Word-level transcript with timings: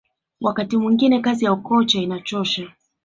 wakati 0.41 0.77
mwingine 0.77 1.19
kazi 1.19 1.45
ya 1.45 1.53
ukocha 1.53 1.99
inachosha 1.99 2.71